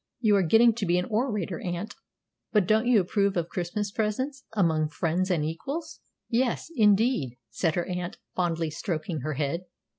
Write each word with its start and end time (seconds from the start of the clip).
"You 0.19 0.35
are 0.35 0.41
getting 0.41 0.73
to 0.77 0.85
be 0.87 0.97
an 0.97 1.05
orator, 1.11 1.59
aunt; 1.59 1.93
but 2.51 2.65
don't 2.65 2.87
you 2.87 2.99
approve 2.99 3.37
of 3.37 3.49
Christmas 3.49 3.91
presents, 3.91 4.45
among 4.53 4.89
friends 4.89 5.29
and 5.29 5.45
equals?" 5.45 5.99
"Yes, 6.27 6.71
indeed," 6.75 7.37
said 7.51 7.75
her 7.75 7.85
aunt, 7.85 8.17
fondly 8.35 8.71
stroking 8.71 9.19
her 9.19 9.33
head. 9.35 9.65